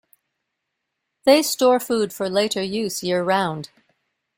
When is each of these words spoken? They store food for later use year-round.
They 1.25 1.43
store 1.43 1.79
food 1.79 2.11
for 2.11 2.27
later 2.27 2.63
use 2.63 3.03
year-round. 3.03 3.69